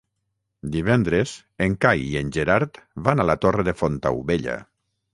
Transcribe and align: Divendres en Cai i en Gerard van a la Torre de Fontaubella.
Divendres 0.75 1.33
en 1.67 1.77
Cai 1.87 2.03
i 2.07 2.17
en 2.23 2.33
Gerard 2.39 2.83
van 3.09 3.23
a 3.27 3.31
la 3.33 3.39
Torre 3.47 3.71
de 3.71 3.79
Fontaubella. 3.85 4.61